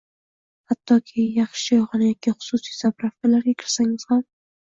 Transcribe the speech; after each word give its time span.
Hattoki 0.69 1.25
yaxshi 1.35 1.61
choyxona 1.75 2.07
yoki 2.09 2.33
hususiy 2.37 2.79
zapravkalarga 2.79 3.57
kirsangiz 3.65 4.09
ham 4.13 4.27